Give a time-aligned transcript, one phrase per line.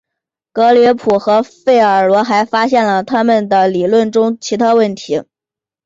[0.51, 5.21] 格里普和费尔罗还发现了他们理论中的其他问题。